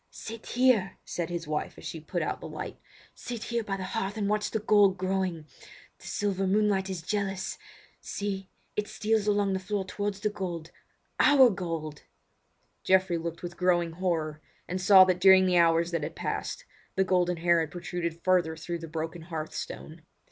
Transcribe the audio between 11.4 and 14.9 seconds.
gold!" Geoffrey looked with growing horror, and